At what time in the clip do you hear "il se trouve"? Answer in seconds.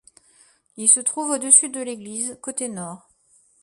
0.77-1.29